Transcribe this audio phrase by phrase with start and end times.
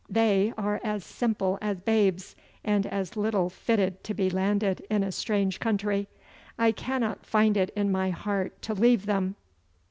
[0.09, 5.11] They are as simple as babes, and as little fitted to be landed in a
[5.11, 6.07] strange country.
[6.57, 9.35] I cannot find it in my heart to leave them!